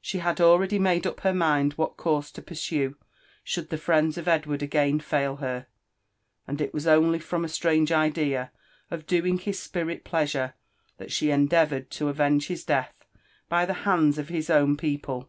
[0.00, 2.96] She had already made up her mind \t^hat cotits^ to pursue
[3.44, 5.66] should the friends of Edward again fail her,
[6.48, 8.52] aiid it ^as ohly from a strange Idea
[8.90, 10.54] of doing his spirit pleasure
[10.96, 13.04] that she endeavoured to avenge his death
[13.50, 15.28] by the hands of his own people.